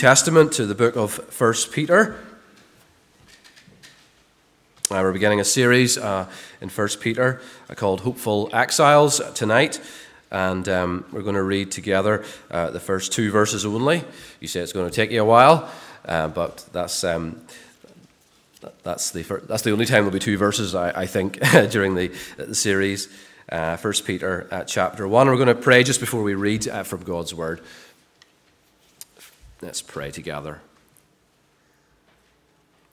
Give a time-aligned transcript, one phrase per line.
[0.00, 2.18] Testament to the book of 1 Peter.
[4.90, 6.26] Uh, we're beginning a series uh,
[6.62, 9.78] in 1 Peter uh, called Hopeful Exiles tonight,
[10.30, 14.02] and um, we're going to read together uh, the first two verses only.
[14.40, 15.70] You say it's going to take you a while,
[16.06, 17.04] uh, but that's.
[17.04, 17.42] Um,
[18.82, 21.40] that's the, first, that's the only time there'll be two verses, I, I think,
[21.70, 23.08] during the, the series.
[23.50, 25.26] Uh, 1 Peter chapter 1.
[25.26, 27.60] We're going to pray just before we read from God's Word.
[29.62, 30.62] Let's pray together.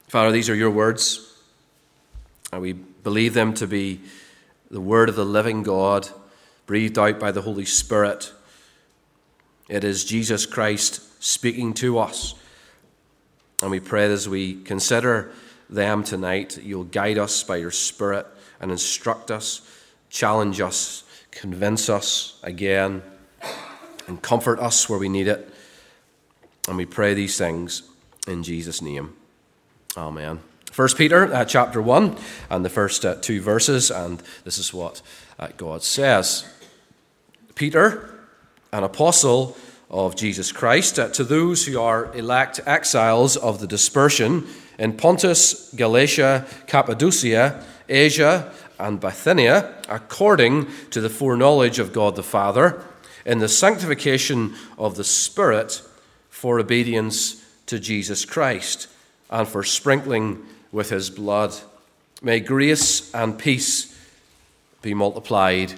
[0.10, 1.34] Father, these are your words,
[2.52, 4.02] and we believe them to be
[4.70, 6.10] the word of the living God,
[6.66, 8.34] breathed out by the Holy Spirit.
[9.70, 12.36] It is Jesus Christ speaking to us.
[13.62, 15.32] And we pray as we consider
[15.70, 18.28] them tonight, you'll guide us by your Spirit
[18.60, 19.62] and instruct us,
[20.10, 23.04] challenge us, convince us again,
[24.08, 25.54] and comfort us where we need it.
[26.68, 27.84] And we pray these things
[28.28, 29.14] in Jesus' name.
[29.96, 30.40] Amen.
[30.72, 32.18] First Peter uh, chapter 1
[32.50, 35.02] and the first uh, two verses, and this is what
[35.40, 36.46] uh, God says.
[37.56, 38.14] Peter,
[38.72, 39.58] an apostle
[39.90, 44.46] of Jesus Christ, uh, to those who are elect exiles of the dispersion
[44.78, 52.84] in Pontus, Galatia, Cappadocia, Asia, and Bithynia, according to the foreknowledge of God the Father,
[53.26, 55.82] in the sanctification of the Spirit
[56.38, 58.88] for obedience to Jesus Christ
[59.28, 61.56] and for sprinkling with his blood.
[62.22, 63.98] May grace and peace
[64.84, 65.74] be multiplied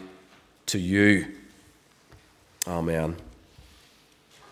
[0.66, 1.28] to you.
[2.68, 3.16] Amen.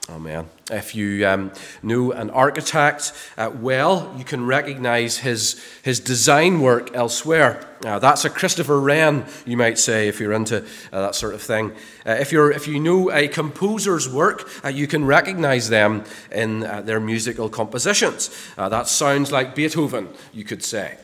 [0.10, 0.46] Amen.
[0.72, 1.52] If you um,
[1.84, 7.68] know an architect uh, well, you can recognize his, his design work elsewhere.
[7.86, 10.64] Uh, that's a Christopher Wren, you might say, if you're into
[10.94, 11.72] uh, that sort of thing.
[12.06, 16.64] Uh, if, you're, if you know a composer's work, uh, you can recognize them in
[16.64, 18.30] uh, their musical compositions.
[18.56, 20.98] that sounds like Beethoven, you could say.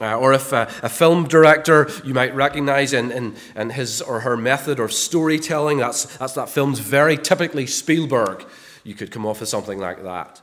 [0.00, 4.20] Uh, or if uh, a film director you might recognize in, in, in, his or
[4.20, 8.44] her method of storytelling, that's, that's that film's very typically Spielberg.
[8.82, 10.42] You could come off with something like that.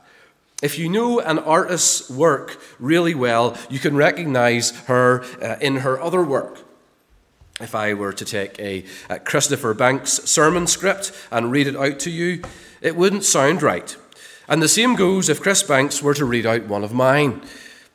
[0.62, 6.00] If you know an artist's work really well, you can recognize her uh, in her
[6.00, 6.60] other work.
[7.60, 11.98] If I were to take a, a Christopher Banks sermon script and read it out
[12.00, 12.42] to you,
[12.80, 13.94] it wouldn't sound right.
[14.48, 17.42] And the same goes if Chris Banks were to read out one of mine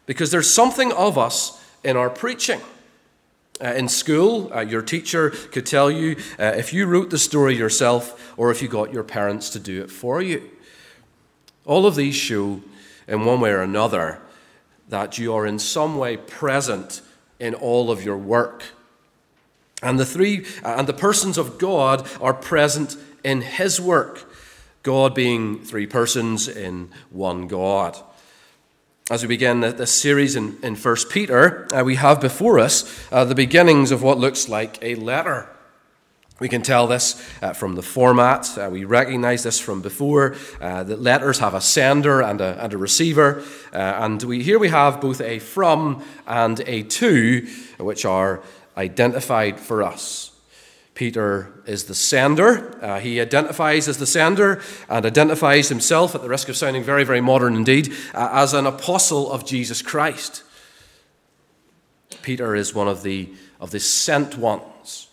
[0.08, 2.62] because there's something of us in our preaching.
[3.62, 7.56] Uh, in school, uh, your teacher could tell you uh, if you wrote the story
[7.56, 10.50] yourself or if you got your parents to do it for you.
[11.66, 12.62] All of these show,
[13.08, 14.20] in one way or another,
[14.90, 17.02] that you are in some way present
[17.40, 18.64] in all of your work.
[19.82, 24.32] And the three uh, and the persons of God are present in his work,
[24.84, 28.02] God being three persons in one God
[29.10, 33.24] as we begin this series in, in 1 Peter, uh, we have before us uh,
[33.24, 35.48] the beginnings of what looks like a letter.
[36.40, 38.58] We can tell this uh, from the format.
[38.58, 40.36] Uh, we recognize this from before.
[40.60, 43.44] Uh, that letters have a sender and a, and a receiver.
[43.72, 47.48] Uh, and we, here we have both a from and a to,
[47.80, 48.44] which are
[48.76, 50.37] identified for us.
[50.98, 52.76] Peter is the sender.
[52.84, 54.60] Uh, he identifies as the sender
[54.90, 58.66] and identifies himself, at the risk of sounding very, very modern indeed, uh, as an
[58.66, 60.42] apostle of Jesus Christ.
[62.24, 63.32] Peter is one of the,
[63.62, 65.08] of the sent ones.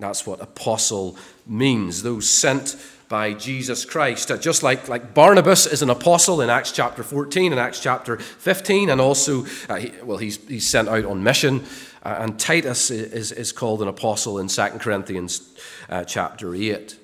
[0.00, 2.74] That's what apostle means, those sent
[3.08, 4.32] by Jesus Christ.
[4.32, 8.16] Uh, just like, like Barnabas is an apostle in Acts chapter 14 and Acts chapter
[8.16, 11.64] 15, and also, uh, he, well, he's, he's sent out on mission.
[12.04, 15.56] And Titus is, is called an apostle in 2 Corinthians
[15.88, 16.98] uh, chapter 8.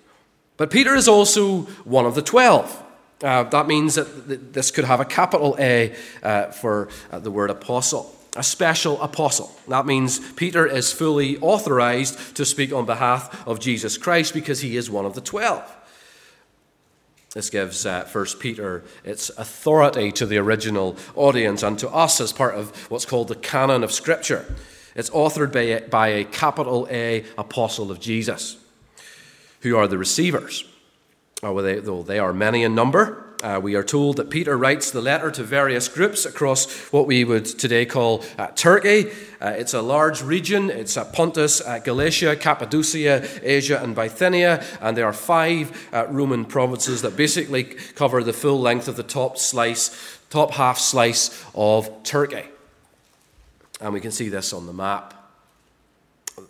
[0.61, 2.83] But Peter is also one of the twelve.
[3.23, 7.49] Uh, that means that this could have a capital A uh, for uh, the word
[7.49, 9.51] apostle, a special apostle.
[9.69, 14.77] That means Peter is fully authorized to speak on behalf of Jesus Christ because he
[14.77, 15.65] is one of the twelve.
[17.33, 22.35] This gives uh, 1 Peter its authority to the original audience and to us as
[22.35, 24.45] part of what's called the canon of Scripture.
[24.95, 28.57] It's authored by a, by a capital A apostle of Jesus.
[29.61, 30.65] Who are the receivers?
[31.43, 34.91] Oh, they, though they are many in number, uh, we are told that Peter writes
[34.91, 39.11] the letter to various groups across what we would today call uh, Turkey.
[39.41, 40.69] Uh, it's a large region.
[40.69, 44.63] It's uh, Pontus, uh, Galatia, Cappadocia, Asia, and Bithynia.
[44.83, 49.03] And there are five uh, Roman provinces that basically cover the full length of the
[49.03, 52.45] top slice, top half slice of Turkey.
[53.81, 55.15] And we can see this on the map.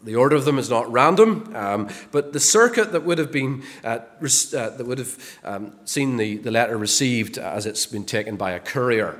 [0.03, 3.63] The order of them is not random, um, but the circuit that would have been
[3.83, 8.37] uh, uh, that would have um, seen the, the letter received as it's been taken
[8.37, 9.19] by a courier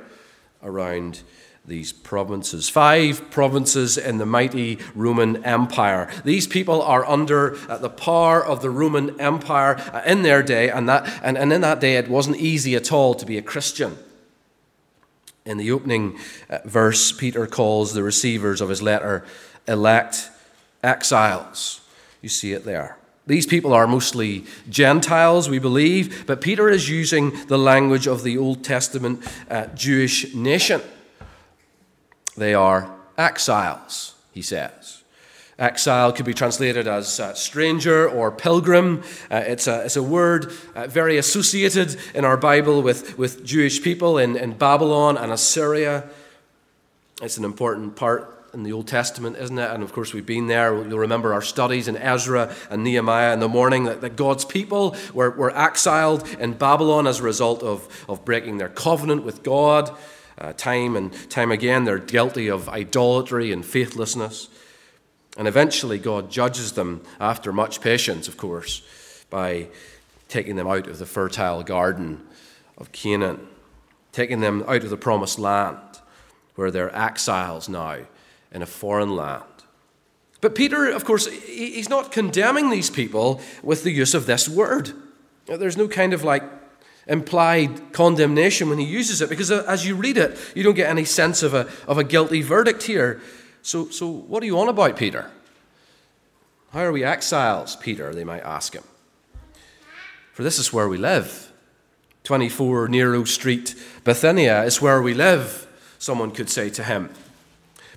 [0.63, 1.23] around
[1.65, 2.69] these provinces.
[2.69, 6.09] Five provinces in the mighty Roman Empire.
[6.23, 10.69] These people are under uh, the power of the Roman Empire uh, in their day,
[10.69, 13.41] and, that, and, and in that day it wasn't easy at all to be a
[13.41, 13.97] Christian.
[15.45, 19.25] In the opening uh, verse, Peter calls the receivers of his letter
[19.67, 20.29] elect
[20.83, 21.81] exiles.
[22.21, 22.97] You see it there.
[23.27, 28.37] These people are mostly Gentiles, we believe, but Peter is using the language of the
[28.37, 30.81] Old Testament uh, Jewish nation.
[32.35, 35.00] They are exiles, he says.
[35.61, 39.03] Exile could be translated as uh, stranger or pilgrim.
[39.29, 43.83] Uh, it's, a, it's a word uh, very associated in our Bible with, with Jewish
[43.83, 46.09] people in, in Babylon and Assyria.
[47.21, 49.69] It's an important part in the Old Testament, isn't it?
[49.69, 50.73] And of course, we've been there.
[50.73, 54.95] You'll remember our studies in Ezra and Nehemiah in the morning that, that God's people
[55.13, 59.95] were, were exiled in Babylon as a result of, of breaking their covenant with God.
[60.39, 64.49] Uh, time and time again, they're guilty of idolatry and faithlessness.
[65.37, 68.81] And eventually, God judges them after much patience, of course,
[69.29, 69.67] by
[70.27, 72.21] taking them out of the fertile garden
[72.77, 73.47] of Canaan,
[74.11, 75.77] taking them out of the promised land,
[76.55, 77.99] where they're exiles now
[78.51, 79.43] in a foreign land.
[80.41, 84.91] But Peter, of course, he's not condemning these people with the use of this word.
[85.45, 86.43] There's no kind of like
[87.07, 90.89] implied condemnation when he uses it, because uh, as you read it, you don't get
[90.89, 93.21] any sense of a, of a guilty verdict here.
[93.63, 95.29] So, so, what are you on about, Peter?
[96.73, 98.13] How are we exiles, Peter?
[98.13, 98.83] They might ask him.
[100.33, 101.51] For this is where we live.
[102.23, 105.67] 24 Nero Street, Bithynia is where we live,
[105.97, 107.09] someone could say to him.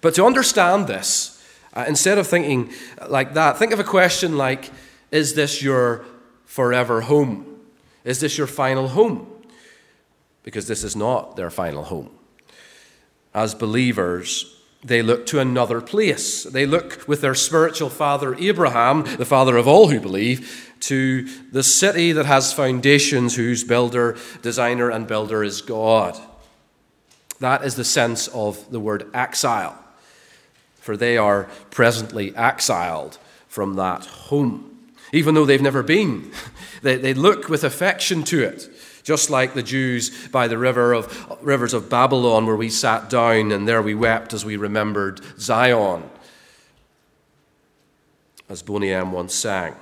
[0.01, 1.43] But to understand this,
[1.75, 2.73] uh, instead of thinking
[3.09, 4.71] like that, think of a question like
[5.11, 6.05] Is this your
[6.45, 7.61] forever home?
[8.05, 9.27] Is this your final home?
[10.43, 12.11] Because this is not their final home.
[13.33, 16.45] As believers, they look to another place.
[16.45, 21.63] They look with their spiritual father, Abraham, the father of all who believe, to the
[21.63, 26.19] city that has foundations, whose builder, designer, and builder is God.
[27.41, 29.79] That is the sense of the word exile
[30.85, 33.17] for they are presently exiled
[33.49, 34.91] from that home.
[35.15, 36.31] Even though they've never been,
[36.83, 38.69] they, they look with affection to it,
[39.05, 43.53] just like the Jews by the river of, rivers of Babylon, where we sat down
[43.53, 46.11] and there we wept as we remembered Zion,
[48.49, 49.77] as Boney M once sang.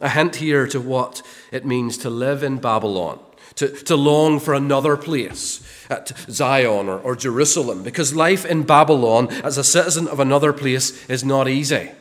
[0.00, 1.22] A hint here to what
[1.52, 3.20] it means to live in Babylon,
[3.54, 9.28] to, to long for another place at Zion or, or Jerusalem, because life in Babylon
[9.44, 11.92] as a citizen of another place is not easy.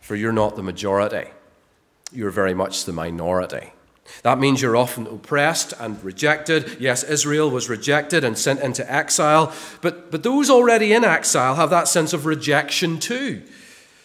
[0.00, 1.28] For you're not the majority,
[2.12, 3.72] you're very much the minority.
[4.22, 6.76] That means you're often oppressed and rejected.
[6.80, 11.70] Yes, Israel was rejected and sent into exile, but, but those already in exile have
[11.70, 13.42] that sense of rejection too.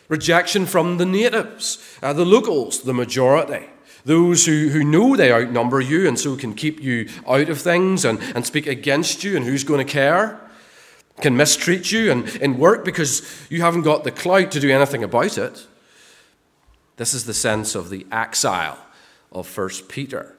[0.09, 3.65] Rejection from the natives, uh, the locals, the majority.
[4.05, 8.03] Those who, who know they outnumber you and so can keep you out of things
[8.03, 10.39] and, and speak against you, and who's going to care?
[11.21, 15.03] Can mistreat you and in work because you haven't got the clout to do anything
[15.03, 15.67] about it.
[16.97, 18.77] This is the sense of the exile
[19.33, 20.35] of 1 Peter,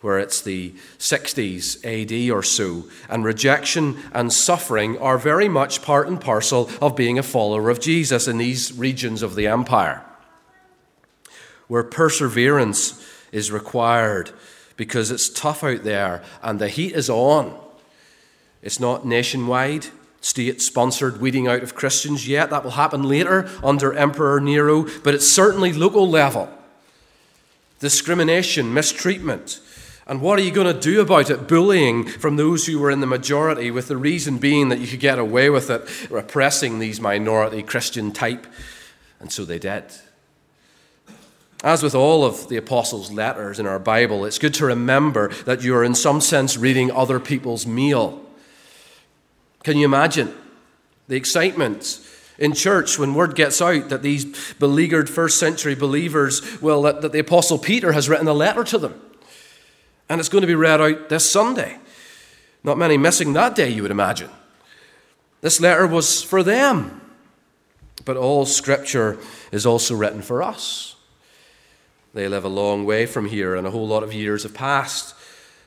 [0.00, 6.08] where it's the 60s AD or so, and rejection and suffering are very much part
[6.08, 10.04] and parcel of being a follower of Jesus in these regions of the empire
[11.68, 14.30] where perseverance is required
[14.76, 17.58] because it's tough out there and the heat is on.
[18.62, 19.86] It's not nationwide,
[20.20, 22.50] state sponsored weeding out of Christians yet.
[22.50, 26.48] That will happen later under Emperor Nero, but it's certainly local level.
[27.84, 29.60] Discrimination, mistreatment.
[30.06, 31.46] And what are you going to do about it?
[31.46, 35.00] Bullying from those who were in the majority, with the reason being that you could
[35.00, 38.46] get away with it, repressing these minority Christian type.
[39.20, 39.84] And so they did.
[41.62, 45.62] As with all of the apostles' letters in our Bible, it's good to remember that
[45.62, 48.24] you are, in some sense, reading other people's meal.
[49.62, 50.34] Can you imagine
[51.08, 52.00] the excitement
[52.38, 57.12] in church when word gets out that these beleaguered first century believers, well, that, that
[57.12, 59.00] the apostle Peter has written a letter to them?
[60.08, 61.78] And it's going to be read out this Sunday.
[62.62, 64.30] Not many missing that day, you would imagine.
[65.40, 67.00] This letter was for them,
[68.04, 69.18] but all scripture
[69.52, 70.96] is also written for us.
[72.14, 75.14] They live a long way from here, and a whole lot of years have passed.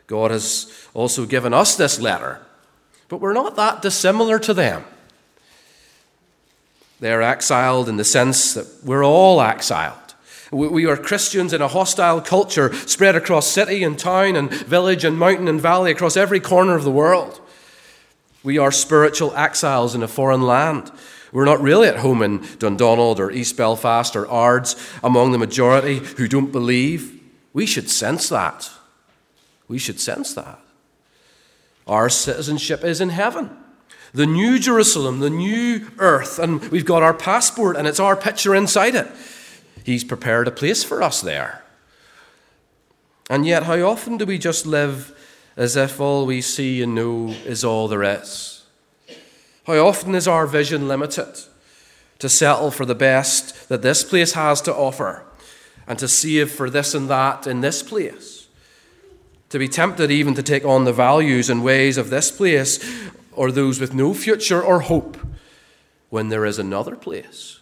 [0.08, 2.42] God has also given us this letter,
[3.10, 4.84] but we're not that dissimilar to them.
[7.00, 10.16] They're exiled in the sense that we're all exiled.
[10.52, 15.20] We are Christians in a hostile culture spread across city and town and village and
[15.20, 17.42] mountain and valley across every corner of the world.
[18.44, 20.90] We are spiritual exiles in a foreign land.
[21.34, 25.98] We're not really at home in Dundonald or East Belfast or Ards among the majority
[26.00, 27.22] who don't believe.
[27.52, 28.70] We should sense that.
[29.68, 30.60] We should sense that.
[31.86, 33.50] Our citizenship is in heaven.
[34.14, 38.56] The new Jerusalem, the new earth, and we've got our passport and it's our picture
[38.56, 39.08] inside it.
[39.84, 41.64] He's prepared a place for us there.
[43.30, 45.14] And yet, how often do we just live
[45.58, 48.64] as if all we see and know is all there is?
[49.66, 51.40] How often is our vision limited
[52.20, 55.26] to settle for the best that this place has to offer
[55.86, 58.48] and to save for this and that in this place?
[59.50, 62.80] To be tempted even to take on the values and ways of this place
[63.38, 65.18] or those with no future or hope
[66.10, 67.60] when there is another place.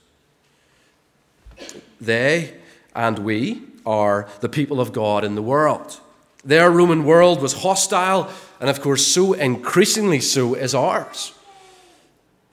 [1.99, 2.55] They
[2.95, 5.99] and we are the people of God in the world.
[6.43, 11.33] Their Roman world was hostile, and of course, so increasingly so is ours.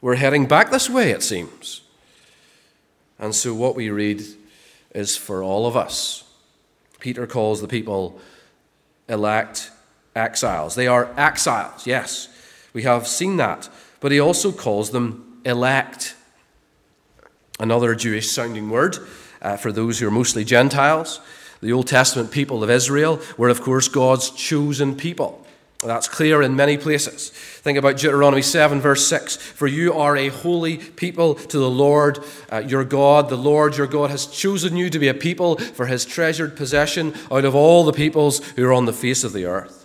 [0.00, 1.83] We're heading back this way, it seems.
[3.19, 4.23] And so, what we read
[4.95, 6.25] is for all of us.
[6.99, 8.21] Peter calls the people
[9.09, 9.71] elect
[10.17, 10.75] exiles.
[10.75, 12.29] They are exiles, yes.
[12.73, 13.69] We have seen that.
[14.00, 16.17] But he also calls them elect.
[17.61, 18.99] Another Jewish sounding word
[19.41, 21.21] uh, for those who are mostly Gentiles.
[21.61, 25.43] The Old Testament people of Israel were, of course, God's chosen people.
[25.85, 27.31] That's clear in many places.
[27.31, 29.37] Think about Deuteronomy 7, verse 6.
[29.37, 32.21] For you are a holy people to the Lord
[32.52, 33.29] uh, your God.
[33.29, 37.14] The Lord your God has chosen you to be a people for his treasured possession
[37.33, 39.82] out of all the peoples who are on the face of the earth.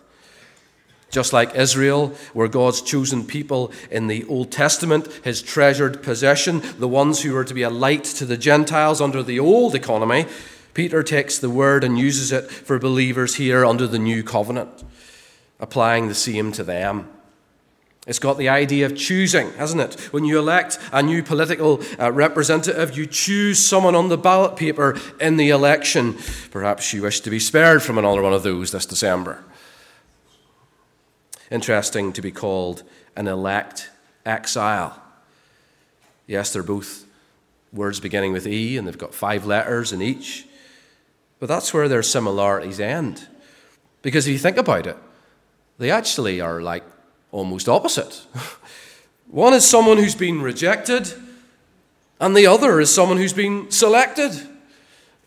[1.10, 6.88] Just like Israel were God's chosen people in the Old Testament, his treasured possession, the
[6.88, 10.26] ones who were to be a light to the Gentiles under the old economy,
[10.74, 14.84] Peter takes the word and uses it for believers here under the new covenant
[15.60, 17.10] applying the same to them.
[18.06, 20.00] It's got the idea of choosing, hasn't it?
[20.14, 24.98] When you elect a new political uh, representative, you choose someone on the ballot paper
[25.20, 26.18] in the election.
[26.52, 29.44] Perhaps you wish to be spared from another one of those this December.
[31.50, 32.84] Interesting to be called
[33.16, 33.89] an elect
[34.25, 35.01] exile.
[36.25, 37.06] Yes, they're both
[37.72, 40.46] words beginning with E, and they've got five letters in each.
[41.39, 43.27] But that's where their similarities end.
[44.01, 44.98] Because if you think about it,
[45.77, 46.84] they actually are like
[47.32, 48.25] almost opposite.
[49.27, 51.13] One is someone who's been rejected,
[52.20, 54.32] and the other is someone who's been selected.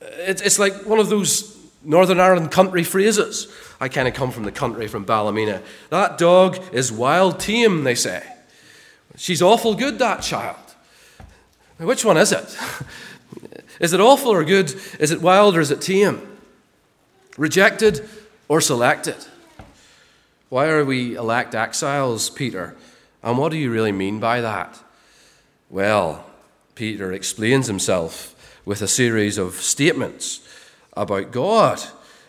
[0.00, 3.48] It's like one of those Northern Ireland country phrases.
[3.80, 5.62] I kind of come from the country, from Ballymena.
[5.88, 8.22] That dog is wild tame, they say.
[9.16, 10.56] She's awful good, that child.
[11.78, 12.58] Which one is it?
[13.80, 14.74] Is it awful or good?
[14.98, 16.20] Is it wild or is it tame?
[17.38, 18.06] Rejected
[18.46, 19.16] or selected?
[20.50, 22.76] Why are we elect exiles, Peter?
[23.22, 24.78] And what do you really mean by that?
[25.70, 26.26] Well,
[26.74, 28.34] Peter explains himself
[28.66, 30.46] with a series of statements
[30.96, 31.80] about God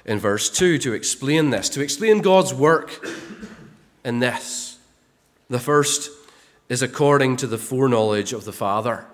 [0.06, 3.06] in verse 2 to explain this, to explain God's work
[4.04, 4.78] in this.
[5.50, 6.10] The first
[6.70, 9.06] is according to the foreknowledge of the Father.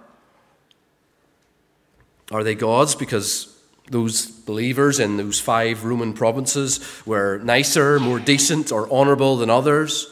[2.31, 3.57] Are they God's because
[3.89, 10.07] those believers in those five Roman provinces were nicer, more decent, or honorable than others?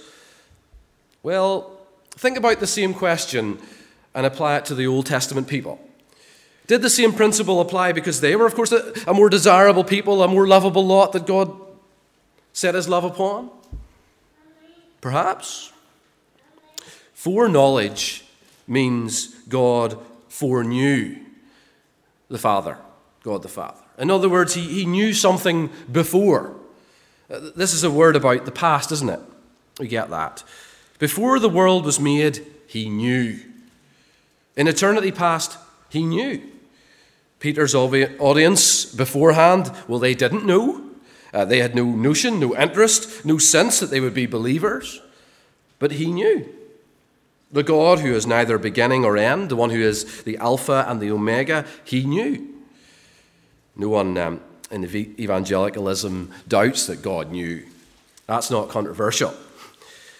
[1.23, 1.77] Well,
[2.11, 3.59] think about the same question
[4.13, 5.79] and apply it to the Old Testament people.
[6.67, 10.23] Did the same principle apply because they were, of course, a, a more desirable people,
[10.23, 11.55] a more lovable lot that God
[12.53, 13.51] set his love upon?
[15.01, 15.71] Perhaps.
[17.13, 18.25] Foreknowledge
[18.67, 21.17] means God foreknew
[22.29, 22.77] the Father.
[23.23, 23.79] God the Father.
[23.97, 26.55] In other words, he, he knew something before.
[27.29, 29.19] Uh, this is a word about the past, isn't it?
[29.79, 30.43] We get that.
[30.99, 33.39] Before the world was made, he knew.
[34.55, 35.57] In eternity past,
[35.89, 36.41] he knew.
[37.45, 40.81] Peter's audience beforehand, well, they didn't know.
[41.31, 44.99] Uh, they had no notion, no interest, no sense that they would be believers.
[45.77, 46.51] But he knew.
[47.51, 50.99] The God who is neither beginning or end, the one who is the Alpha and
[50.99, 52.51] the Omega, he knew.
[53.75, 57.63] No one um, in evangelicalism doubts that God knew.
[58.25, 59.35] That's not controversial.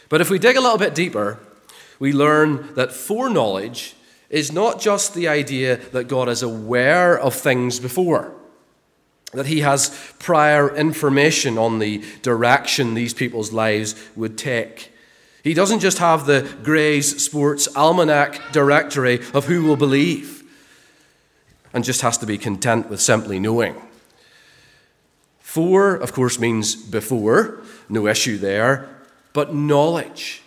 [0.10, 1.40] But if we dig a little bit deeper,
[1.98, 3.96] we learn that foreknowledge
[4.36, 8.34] is not just the idea that God is aware of things before,
[9.32, 14.92] that he has prior information on the direction these people's lives would take.
[15.42, 20.44] He doesn't just have the Gray's Sports Almanac directory of who will believe
[21.74, 23.82] and just has to be content with simply knowing.
[25.40, 28.90] For, of course, means before, no issue there,
[29.32, 30.42] but knowledge.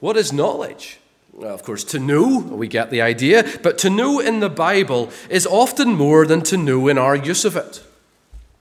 [0.00, 0.98] What is knowledge?
[1.42, 5.46] Of course, to know, we get the idea, but to know in the Bible is
[5.46, 7.82] often more than to know in our use of it.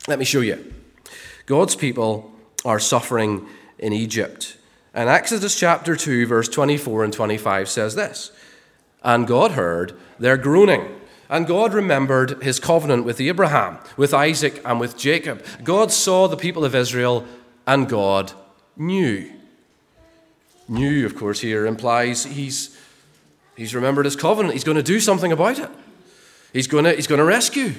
[0.08, 0.74] Let me show you.
[1.46, 2.34] God's people
[2.65, 3.48] are suffering
[3.79, 4.58] in Egypt.
[4.94, 8.32] And Exodus chapter 2, verse 24 and 25 says this
[9.03, 11.01] And God heard their groaning.
[11.27, 15.44] And God remembered his covenant with Abraham, with Isaac, and with Jacob.
[15.63, 17.25] God saw the people of Israel,
[17.65, 18.34] and God
[18.77, 19.35] knew.
[20.67, 22.77] Knew, of course, here implies he's,
[23.55, 24.53] he's remembered his covenant.
[24.53, 25.69] He's going to do something about it.
[26.53, 27.74] He's going to, he's going to rescue.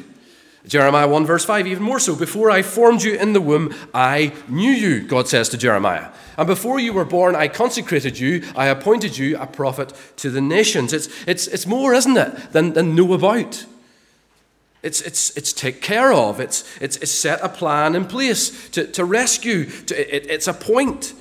[0.66, 2.16] Jeremiah 1, verse 5, even more so.
[2.16, 6.08] Before I formed you in the womb, I knew you, God says to Jeremiah.
[6.36, 10.40] And before you were born, I consecrated you, I appointed you a prophet to the
[10.40, 10.92] nations.
[10.92, 13.64] It's, it's, it's more, isn't it, than, than know about.
[14.82, 18.86] It's, it's, it's take care of, it's, it's, it's set a plan in place to,
[18.88, 19.64] to rescue.
[19.64, 21.14] To, it, it's a point,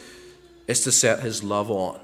[0.68, 2.00] it's to set his love on.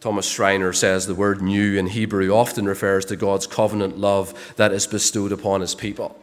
[0.00, 4.72] Thomas Schreiner says the word knew in Hebrew often refers to God's covenant love that
[4.72, 6.16] is bestowed upon his people.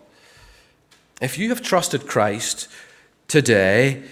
[1.21, 2.67] If you have trusted Christ
[3.27, 4.03] today,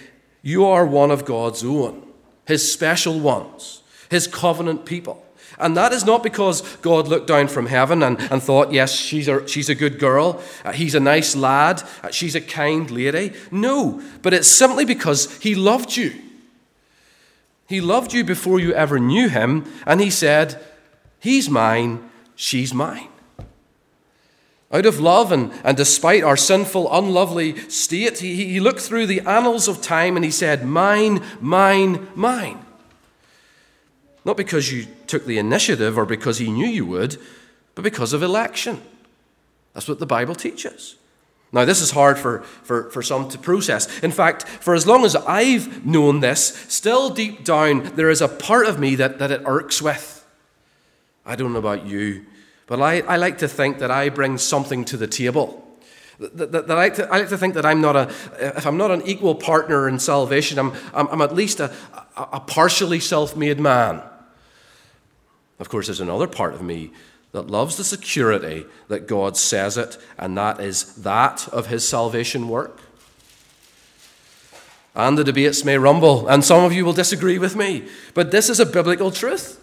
[0.42, 2.06] you are one of God's own,
[2.46, 5.24] his special ones, his covenant people.
[5.58, 9.28] And that is not because God looked down from heaven and, and thought, yes, she's
[9.28, 13.32] a, she's a good girl, uh, he's a nice lad, uh, she's a kind lady.
[13.50, 16.12] No, but it's simply because he loved you.
[17.66, 20.62] He loved you before you ever knew him, and he said,
[21.18, 23.08] He's mine, she's mine.
[24.70, 29.20] Out of love and, and despite our sinful, unlovely state, he, he looked through the
[29.20, 32.64] annals of time and he said, Mine, mine, mine.
[34.24, 37.18] Not because you took the initiative or because he knew you would,
[37.74, 38.82] but because of election.
[39.74, 40.96] That's what the Bible teaches.
[41.54, 44.00] Now, this is hard for, for, for some to process.
[44.00, 48.26] In fact, for as long as I've known this, still deep down, there is a
[48.26, 50.26] part of me that, that it irks with.
[51.24, 52.26] I don't know about you,
[52.66, 55.64] but I, I like to think that I bring something to the table.
[56.18, 58.66] That, that, that I, like to, I, like to, think that I'm not a, if
[58.66, 61.72] I'm not an equal partner in salvation, I'm, I'm, I'm at least a,
[62.16, 64.02] a, partially self made man.
[65.60, 66.90] Of course, there's another part of me
[67.34, 72.48] that loves the security that God says it, and that is that of his salvation
[72.48, 72.78] work.
[74.94, 78.48] And the debates may rumble, and some of you will disagree with me, but this
[78.48, 79.60] is a biblical truth.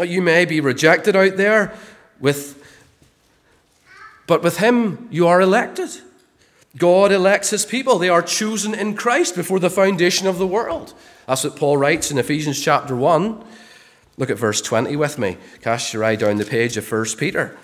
[0.00, 1.76] You may be rejected out there
[2.20, 2.56] with
[4.28, 5.90] but with him you are elected.
[6.76, 7.98] God elects his people.
[7.98, 10.94] They are chosen in Christ before the foundation of the world.
[11.26, 13.44] That's what Paul writes in Ephesians chapter 1.
[14.20, 15.38] Look at verse 20 with me.
[15.62, 17.56] Cast your eye down the page of 1 Peter.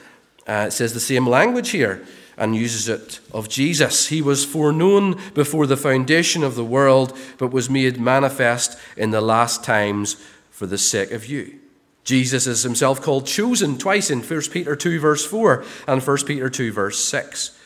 [0.48, 2.02] Uh, it says the same language here
[2.38, 4.08] and uses it of Jesus.
[4.08, 9.20] He was foreknown before the foundation of the world, but was made manifest in the
[9.20, 10.14] last times
[10.50, 11.58] for the sake of you.
[12.04, 16.48] Jesus is himself called chosen twice in 1 Peter 2, verse 4, and 1 Peter
[16.48, 17.58] 2, verse 6.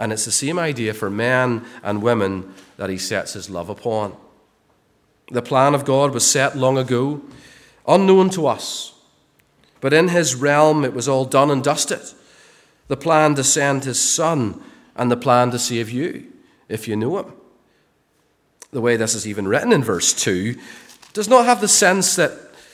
[0.00, 4.16] And it's the same idea for men and women that he sets his love upon.
[5.30, 7.22] The plan of God was set long ago
[7.90, 8.94] unknown to us.
[9.80, 12.00] But in his realm, it was all done and dusted.
[12.88, 14.62] The plan to send his son
[14.96, 16.26] and the plan to save you,
[16.68, 17.32] if you know him.
[18.72, 20.56] The way this is even written in verse 2
[21.12, 22.32] does not have the sense that,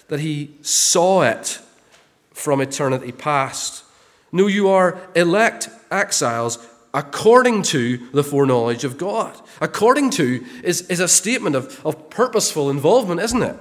[0.08, 1.60] that he saw it
[2.32, 3.84] from eternity past.
[4.32, 6.58] No, you are elect exiles
[6.92, 9.38] according to the foreknowledge of God.
[9.60, 13.56] According to is, is a statement of, of purposeful involvement, isn't it?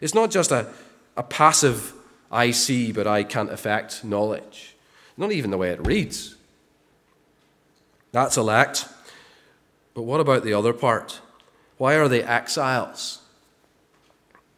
[0.00, 0.72] It's not just a,
[1.16, 1.92] a passive,
[2.30, 4.76] I see, but I can't affect knowledge.
[5.16, 6.36] Not even the way it reads.
[8.12, 8.88] That's elect.
[9.94, 11.20] But what about the other part?
[11.76, 13.20] Why are they exiles?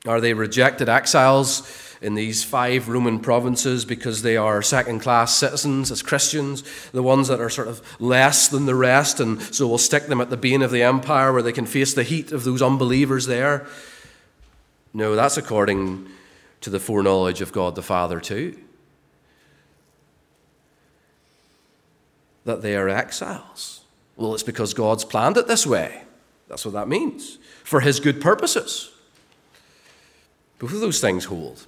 [0.07, 5.93] Are they rejected exiles in these five Roman provinces because they are second class citizens
[5.93, 9.79] as Christians, the ones that are sort of less than the rest, and so we'll
[9.79, 12.43] stick them at the bane of the empire where they can face the heat of
[12.43, 13.67] those unbelievers there?
[14.93, 16.09] No, that's according
[16.63, 18.59] to the foreknowledge of God the Father, too.
[22.45, 23.83] That they are exiles.
[24.17, 26.03] Well, it's because God's planned it this way.
[26.49, 27.39] That's what that means.
[27.65, 28.91] For His good purposes.
[30.59, 31.67] Both of those things hold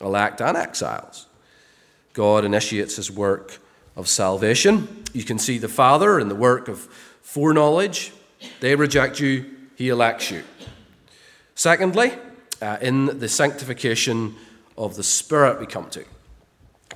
[0.00, 1.26] elect and exiles.
[2.12, 3.58] God initiates His work
[3.96, 5.04] of salvation.
[5.12, 6.78] You can see the Father in the work of
[7.22, 8.12] foreknowledge.
[8.60, 9.44] They reject you,
[9.74, 10.44] He elects you.
[11.54, 12.12] Secondly,
[12.60, 14.34] uh, in the sanctification
[14.76, 16.04] of the Spirit we come to.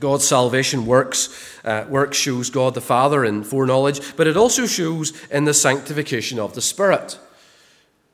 [0.01, 1.29] God's salvation works,
[1.65, 6.55] uh, shows God the Father in foreknowledge, but it also shows in the sanctification of
[6.55, 7.19] the Spirit.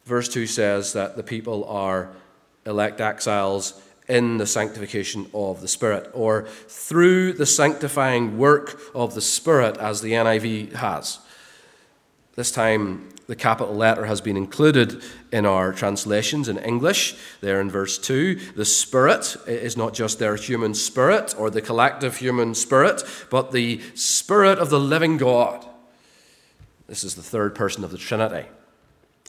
[0.05, 2.11] Verse 2 says that the people are
[2.67, 9.21] elect exiles in the sanctification of the Spirit, or through the sanctifying work of the
[9.21, 11.19] Spirit, as the NIV has.
[12.35, 17.71] This time, the capital letter has been included in our translations in English, there in
[17.71, 18.35] verse 2.
[18.57, 23.83] The Spirit is not just their human spirit or the collective human spirit, but the
[23.95, 25.67] Spirit of the living God.
[26.87, 28.49] This is the third person of the Trinity.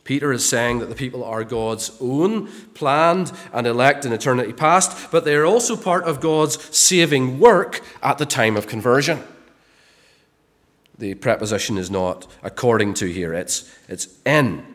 [0.06, 5.12] Peter is saying that the people are God's own, planned and elect in eternity past,
[5.12, 9.22] but they are also part of God's saving work at the time of conversion.
[11.00, 14.66] The preposition is not according to here, it's, it's in.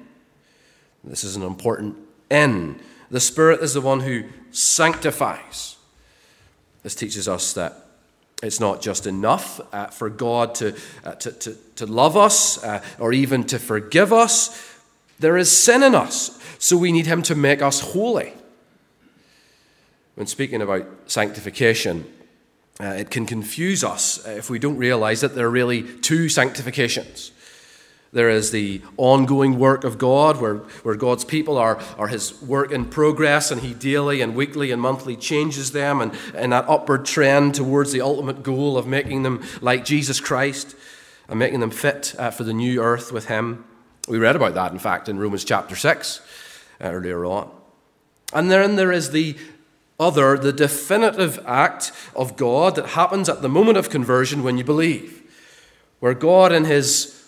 [1.04, 1.96] This is an important
[2.30, 2.80] in.
[3.10, 5.76] The Spirit is the one who sanctifies.
[6.82, 7.86] This teaches us that
[8.42, 12.82] it's not just enough uh, for God to, uh, to, to, to, love us uh,
[12.98, 14.80] or even to forgive us.
[15.18, 18.32] There is sin in us, so we need Him to make us holy.
[20.14, 22.06] When speaking about sanctification,
[22.80, 27.30] uh, it can confuse us if we don't realize that there are really two sanctifications.
[28.12, 32.70] There is the ongoing work of God, where, where God's people are, are His work
[32.70, 37.04] in progress, and He daily and weekly and monthly changes them, and, and that upward
[37.04, 40.76] trend towards the ultimate goal of making them like Jesus Christ
[41.28, 43.64] and making them fit uh, for the new earth with Him.
[44.08, 46.20] We read about that, in fact, in Romans chapter 6
[46.80, 47.50] uh, earlier on.
[48.32, 49.36] And then there is the
[49.98, 54.64] other, the definitive act of God that happens at the moment of conversion when you
[54.64, 55.22] believe,
[56.00, 57.22] where God, in His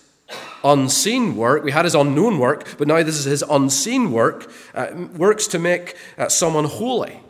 [0.64, 4.88] unseen work, we had His unknown work, but now this is His unseen work, uh,
[5.16, 7.20] works to make uh, someone holy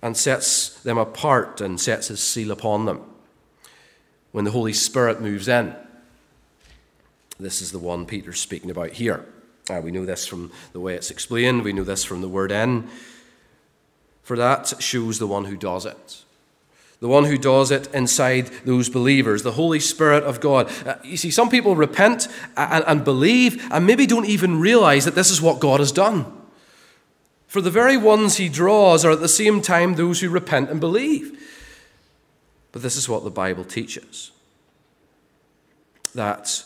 [0.00, 3.02] and sets them apart and sets His seal upon them.
[4.32, 5.74] When the Holy Spirit moves in.
[7.40, 9.24] This is the one Peter's speaking about here.
[9.70, 12.50] Uh, we know this from the way it's explained, we know this from the word
[12.50, 12.88] in.
[14.28, 16.22] For that shows the one who does it.
[17.00, 20.70] The one who does it inside those believers, the Holy Spirit of God.
[20.86, 25.14] Uh, you see, some people repent and, and believe and maybe don't even realize that
[25.14, 26.30] this is what God has done.
[27.46, 30.78] For the very ones he draws are at the same time those who repent and
[30.78, 31.42] believe.
[32.72, 34.30] But this is what the Bible teaches
[36.14, 36.64] that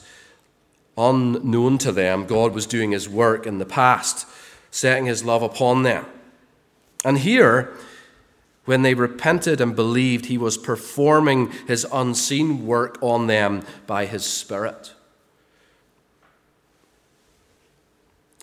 [0.98, 4.26] unknown to them, God was doing his work in the past,
[4.72, 6.06] setting his love upon them.
[7.04, 7.72] And here,
[8.64, 14.24] when they repented and believed, he was performing his unseen work on them by his
[14.24, 14.94] Spirit.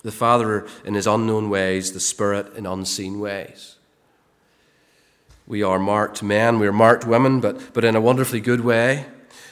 [0.02, 3.76] The Father in his unknown ways, the Spirit in unseen ways.
[5.48, 9.06] We are marked men, we are marked women, but, but in a wonderfully good way.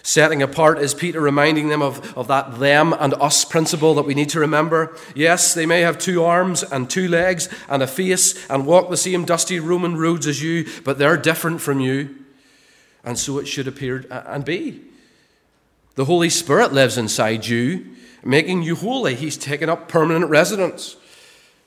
[0.08, 4.14] Setting apart is Peter reminding them of, of that them and us principle that we
[4.14, 4.96] need to remember.
[5.14, 8.96] Yes, they may have two arms and two legs and a face and walk the
[8.96, 12.16] same dusty Roman roads as you, but they're different from you.
[13.04, 14.80] And so it should appear uh, and be.
[15.96, 17.88] The Holy Spirit lives inside you,
[18.24, 19.14] making you holy.
[19.14, 20.96] He's taken up permanent residence.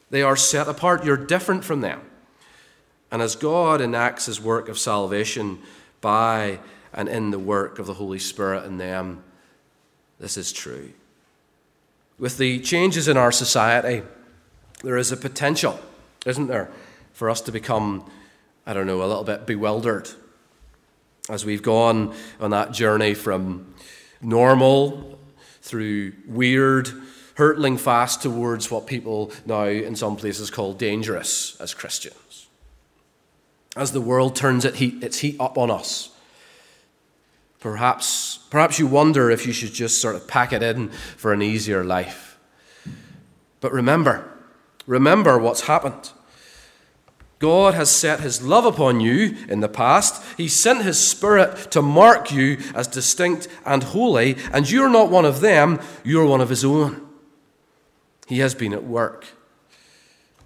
[0.08, 1.04] They are set apart.
[1.04, 2.00] You're different from them.
[3.10, 5.58] And as God enacts his work of salvation
[6.00, 6.60] by
[6.92, 9.22] and in the work of the Holy Spirit in them.
[10.18, 10.90] This is true.
[12.18, 14.02] With the changes in our society,
[14.82, 15.80] there is a potential,
[16.26, 16.70] isn't there,
[17.12, 18.10] for us to become,
[18.66, 20.08] I don't know, a little bit bewildered
[21.28, 23.74] as we've gone on that journey from
[24.20, 25.18] normal
[25.62, 26.90] through weird,
[27.34, 32.48] hurtling fast towards what people now in some places call dangerous as Christians.
[33.76, 36.10] As the world turns its heat up on us,
[37.60, 41.42] Perhaps, perhaps you wonder if you should just sort of pack it in for an
[41.42, 42.38] easier life.
[43.60, 44.26] But remember,
[44.86, 46.10] remember what's happened.
[47.38, 50.22] God has set his love upon you in the past.
[50.36, 55.24] He sent his spirit to mark you as distinct and holy, and you're not one
[55.24, 57.06] of them, you're one of his own.
[58.26, 59.26] He has been at work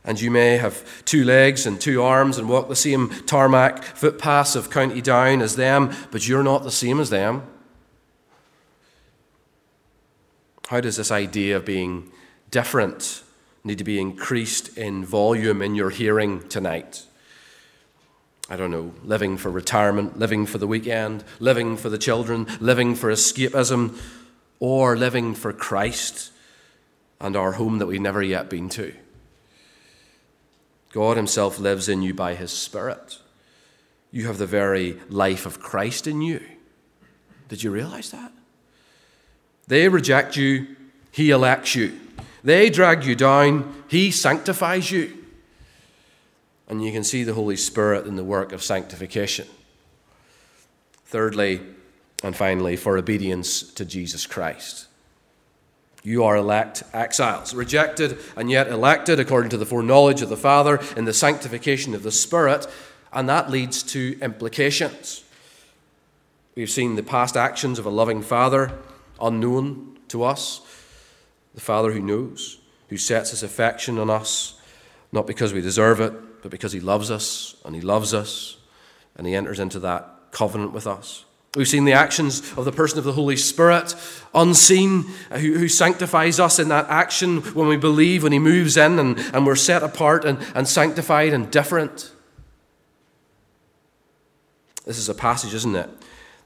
[0.04, 4.54] and you may have two legs and two arms and walk the same tarmac footpaths
[4.54, 7.42] of County Down as them, but you're not the same as them.
[10.68, 12.10] How does this idea of being
[12.50, 13.22] different
[13.64, 17.04] need to be increased in volume in your hearing tonight?
[18.50, 22.94] I don't know, living for retirement, living for the weekend, living for the children, living
[22.94, 23.98] for escapism,
[24.60, 26.30] or living for Christ
[27.20, 28.94] and our home that we've never yet been to.
[30.94, 33.18] God Himself lives in you by His Spirit.
[34.12, 36.40] You have the very life of Christ in you.
[37.48, 38.30] Did you realize that?
[39.66, 40.68] They reject you,
[41.10, 41.98] He elects you.
[42.44, 45.18] They drag you down, He sanctifies you.
[46.68, 49.48] And you can see the Holy Spirit in the work of sanctification.
[51.06, 51.60] Thirdly,
[52.22, 54.86] and finally, for obedience to Jesus Christ.
[56.04, 60.78] You are elect exiles, rejected and yet elected according to the foreknowledge of the Father
[60.98, 62.66] in the sanctification of the Spirit,
[63.10, 65.24] and that leads to implications.
[66.54, 68.78] We've seen the past actions of a loving Father
[69.18, 70.60] unknown to us,
[71.54, 72.58] the Father who knows,
[72.90, 74.60] who sets his affection on us,
[75.10, 78.58] not because we deserve it, but because he loves us, and he loves us,
[79.16, 81.24] and he enters into that covenant with us.
[81.56, 83.94] We've seen the actions of the person of the Holy Spirit,
[84.34, 88.76] unseen, uh, who, who, sanctifies us in that action when we believe, when He moves
[88.76, 92.10] in and, and we're set apart and, and sanctified and different.
[94.84, 95.88] This is a passage, isn't it,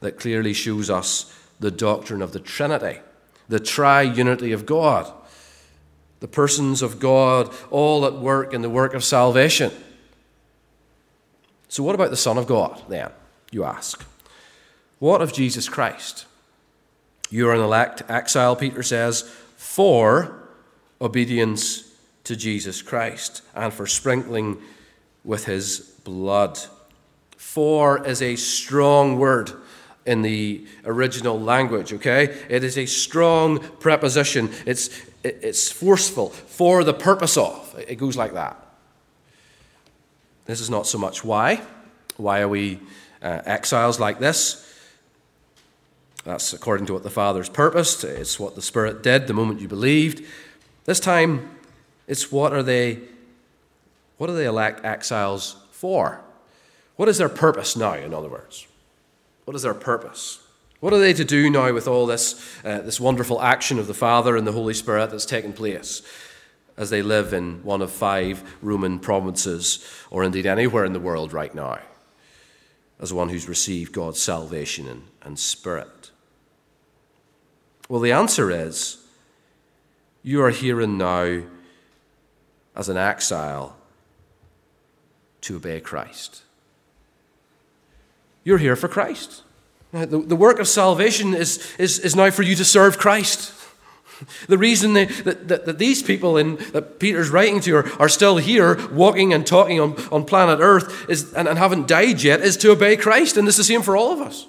[0.00, 3.00] that clearly shows us the doctrine of the Trinity,
[3.48, 5.10] the triunity of God,
[6.20, 9.72] the persons of God all at work in the work of salvation.
[11.68, 13.10] So, what about the Son of God then,
[13.50, 14.04] you ask?
[14.98, 16.26] What of Jesus Christ?
[17.30, 19.22] You are an elect exile, Peter says,
[19.56, 20.48] for
[21.00, 24.58] obedience to Jesus Christ and for sprinkling
[25.24, 26.58] with his blood.
[27.36, 29.52] For is a strong word
[30.04, 32.24] in the original language, okay?
[32.48, 34.50] It is a strong preposition.
[34.64, 34.88] It's,
[35.22, 37.74] it's forceful, for the purpose of.
[37.86, 38.56] It goes like that.
[40.46, 41.60] This is not so much why.
[42.16, 42.80] Why are we
[43.20, 44.64] uh, exiles like this?
[46.28, 48.04] That's according to what the Father's purposed.
[48.04, 50.22] It's what the Spirit did the moment you believed.
[50.84, 51.56] This time,
[52.06, 52.98] it's what are they,
[54.18, 56.20] what are they elect exiles for?
[56.96, 58.66] What is their purpose now, in other words?
[59.46, 60.46] What is their purpose?
[60.80, 63.94] What are they to do now with all this, uh, this wonderful action of the
[63.94, 66.02] Father and the Holy Spirit that's taken place
[66.76, 71.32] as they live in one of five Roman provinces, or indeed anywhere in the world
[71.32, 71.78] right now,
[73.00, 76.10] as one who's received God's salvation and, and Spirit?
[77.88, 78.98] Well, the answer is
[80.22, 81.42] you are here and now
[82.76, 83.76] as an exile
[85.42, 86.42] to obey Christ.
[88.44, 89.42] You're here for Christ.
[89.92, 93.54] The, the work of salvation is, is, is now for you to serve Christ.
[94.48, 98.08] The reason they, that, that, that, these people in, that Peter's writing to are, are
[98.08, 102.40] still here, walking and talking on, on planet Earth, is, and, and haven't died yet,
[102.40, 103.36] is to obey Christ.
[103.36, 104.46] And it's the same for all of us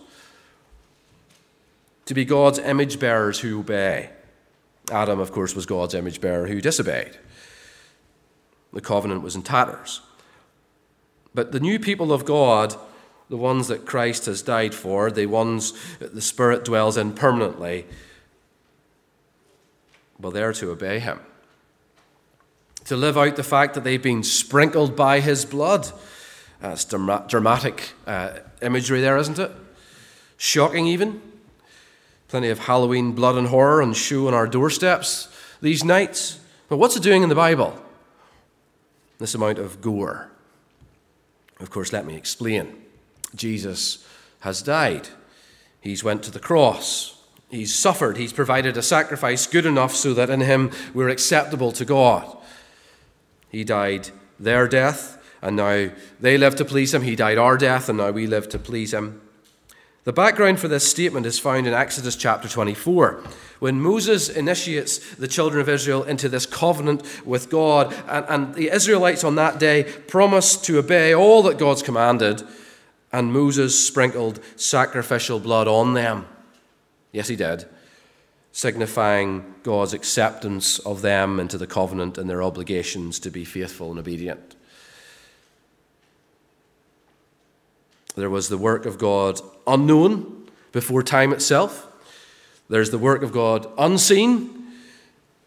[2.10, 4.10] to be God's image bearers who obey.
[4.92, 7.16] Adam, of course, was God's image bearer who disobeyed.
[8.74, 10.02] The covenant was in tatters.
[11.36, 12.74] But the new people of God,
[13.30, 17.86] the ones that Christ has died for, the ones that the Spirit dwells in permanently,
[20.20, 21.20] well, they're to obey Him.
[22.86, 25.92] To live out the fact that they've been sprinkled by His blood.
[26.60, 29.52] That's dramatic uh, imagery there, isn't it?
[30.38, 31.29] Shocking, even.
[32.30, 35.28] Plenty of Halloween blood and horror and shoe on our doorsteps
[35.62, 36.40] these nights.
[36.70, 37.80] But what's it doing in the Bible?
[39.18, 40.32] This amount of gore.
[41.60, 42.86] Of course, let me explain.
[43.36, 44.08] Jesus
[44.42, 45.10] has died.
[45.82, 47.22] He's went to the cross.
[47.50, 48.18] He's suffered.
[48.18, 52.38] He's provided a sacrifice good enough so that in him we're acceptable to God.
[53.50, 55.90] He died their death, and now
[56.20, 57.02] they live to please him.
[57.02, 59.22] He died our death, and now we live to please him.
[60.10, 63.22] The background for this statement is found in Exodus chapter 24.
[63.60, 68.72] When Moses initiates the children of Israel into this covenant with God, and, and the
[68.72, 72.42] Israelites on that day promised to obey all that God's commanded,
[73.14, 76.26] and Moses sprinkled sacrificial blood on them.
[77.12, 77.68] Yes, he did,
[78.52, 84.00] signifying God's acceptance of them into the covenant and their obligations to be faithful and
[84.00, 84.56] obedient.
[88.20, 91.88] There was the work of God unknown before time itself.
[92.68, 94.74] There's the work of God unseen.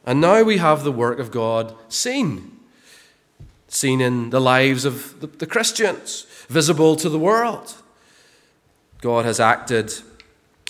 [0.06, 2.58] And now we have the work of God seen.
[3.68, 7.74] Seen in the lives of the, the Christians, visible to the world.
[9.02, 9.92] God has acted,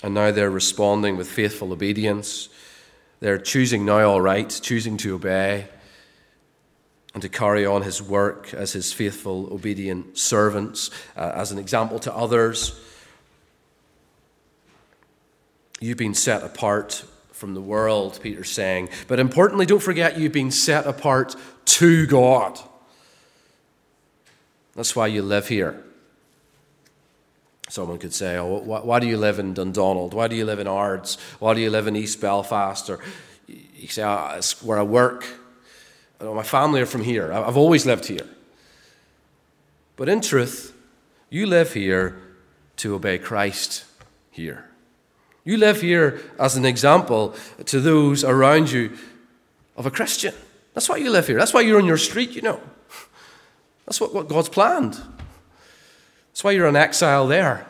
[0.03, 2.49] and now they're responding with faithful obedience.
[3.21, 5.69] They're choosing now, all right, choosing to obey
[7.13, 11.99] and to carry on his work as his faithful, obedient servants, uh, as an example
[11.99, 12.79] to others.
[15.79, 18.89] You've been set apart from the world, Peter's saying.
[19.07, 22.59] But importantly, don't forget you've been set apart to God.
[24.75, 25.83] That's why you live here.
[27.69, 30.13] Someone could say, Oh, why, do you live in Dundonald?
[30.13, 31.17] Why do you live in Ards?
[31.39, 32.89] Why do you live in East Belfast?
[32.89, 32.99] Or
[33.47, 35.25] you say, oh, It's where I work.
[36.23, 37.33] Oh, my family are from here.
[37.33, 38.25] I've always lived here.
[39.97, 40.73] But in truth,
[41.29, 42.17] you live here
[42.77, 43.83] to obey Christ
[44.31, 44.69] here.
[45.43, 48.97] You live here as an example to those around you
[49.75, 50.33] of a Christian.
[50.73, 51.37] That's why you live here.
[51.37, 52.61] That's why you're on your street, you know.
[53.85, 54.93] That's what, what God's planned.
[56.31, 57.67] That's why you're in exile there.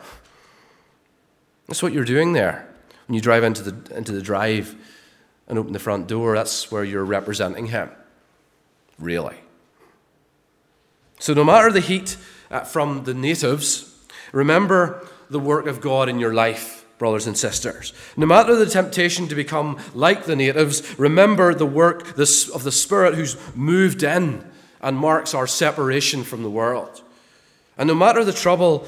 [1.66, 2.68] That's what you're doing there.
[3.08, 4.76] When you drive into the, into the drive
[5.48, 7.90] and open the front door, that's where you're representing Him.
[8.98, 9.36] Really.
[11.18, 12.16] So, no matter the heat
[12.50, 13.94] uh, from the natives,
[14.32, 17.92] remember the work of God in your life, brothers and sisters.
[18.16, 23.14] No matter the temptation to become like the natives, remember the work of the Spirit
[23.14, 24.44] who's moved in
[24.80, 27.02] and marks our separation from the world.
[27.78, 28.86] And no matter the trouble,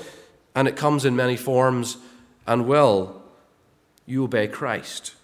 [0.55, 1.99] and it comes in many forms
[2.47, 3.23] and will,
[4.05, 5.15] you obey Christ.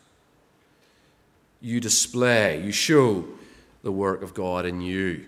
[1.61, 3.25] You display, you show
[3.83, 5.27] the work of God in you.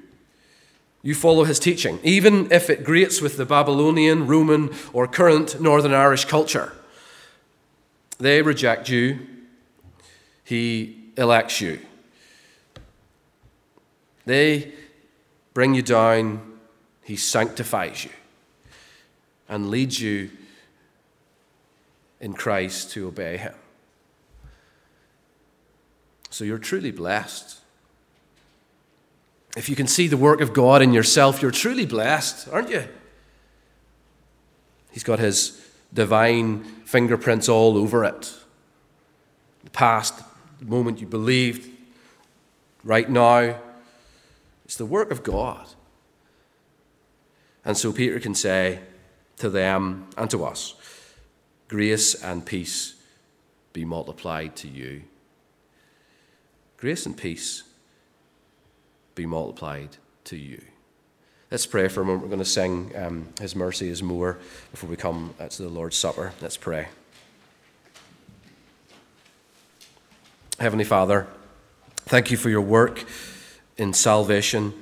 [1.03, 5.93] You follow his teaching, even if it grates with the Babylonian, Roman, or current Northern
[5.93, 6.73] Irish culture.
[8.19, 9.27] They reject you,
[10.45, 11.81] he elects you.
[14.25, 14.73] They
[15.53, 16.59] bring you down,
[17.03, 18.11] he sanctifies you
[19.49, 20.31] and leads you
[22.21, 23.55] in Christ to obey him.
[26.31, 27.59] So you're truly blessed.
[29.57, 32.89] If you can see the work of God in yourself, you're truly blessed, aren't you?
[34.91, 35.61] He's got his
[35.93, 38.35] divine fingerprints all over it.
[39.63, 40.23] The past,
[40.59, 41.71] the moment you believed,
[42.85, 43.59] right now.
[44.65, 45.67] It's the work of God.
[47.65, 48.81] And so Peter can say
[49.39, 50.75] to them and to us,
[51.69, 52.95] Grace and peace
[53.73, 55.03] be multiplied to you.
[56.77, 57.63] Grace and peace
[59.15, 60.63] be multiplied to you.
[61.51, 62.23] Let's pray for a moment.
[62.23, 64.39] We're going to sing um, His mercy is more
[64.71, 66.33] before we come uh, to the Lord's Supper.
[66.41, 66.89] Let's pray.
[70.59, 71.27] Heavenly Father,
[72.07, 73.05] thank you for your work
[73.77, 74.73] in salvation,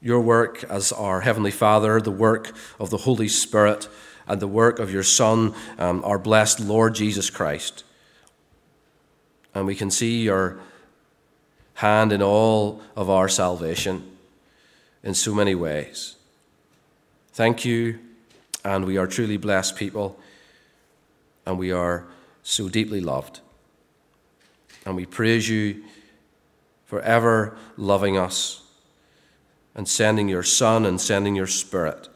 [0.00, 3.88] your work as our Heavenly Father, the work of the Holy Spirit,
[4.26, 7.84] and the work of your Son, um, our blessed Lord Jesus Christ.
[9.54, 10.58] And we can see your
[11.76, 14.02] hand in all of our salvation
[15.02, 16.16] in so many ways.
[17.32, 17.98] Thank you,
[18.64, 20.18] and we are truly blessed people,
[21.44, 22.06] and we are
[22.42, 23.40] so deeply loved.
[24.86, 25.84] And we praise you
[26.86, 28.62] for ever loving us
[29.74, 32.08] and sending your Son and sending your Spirit.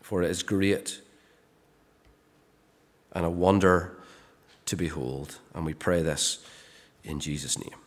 [0.00, 1.02] For it is great
[3.12, 3.99] and a wonder
[4.70, 5.38] to behold.
[5.52, 6.38] And we pray this
[7.02, 7.78] in Jesus' name.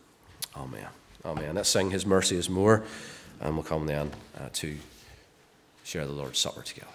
[0.54, 0.86] Amen.
[1.24, 1.54] Amen.
[1.54, 2.84] Let's sing His mercy is more,
[3.40, 4.76] and we'll come then uh, to
[5.82, 6.88] share the Lord's Supper together.